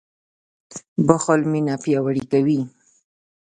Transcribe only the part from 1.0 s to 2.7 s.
•بښل مینه پیاوړې کوي.